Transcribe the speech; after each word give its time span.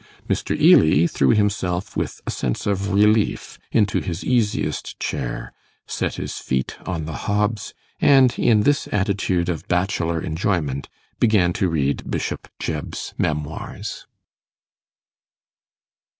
Mr. 0.27 0.59
Ely 0.59 1.05
threw 1.05 1.29
himself 1.29 1.95
with 1.95 2.21
a 2.25 2.31
sense 2.31 2.65
of 2.65 2.91
relief 2.91 3.59
into 3.71 4.01
his 4.01 4.23
easiest 4.23 4.99
chair, 4.99 5.53
set 5.85 6.15
his 6.15 6.37
feet 6.39 6.75
on 6.87 7.05
the 7.05 7.13
hobs, 7.29 7.75
and 7.99 8.33
in 8.39 8.61
this 8.61 8.87
attitude 8.91 9.47
of 9.47 9.67
bachelor 9.67 10.19
enjoyment 10.19 10.89
began 11.19 11.53
to 11.53 11.69
read 11.69 12.09
Bishop 12.09 12.47
Jebb's 12.59 13.13
Memoirs. 13.19 14.07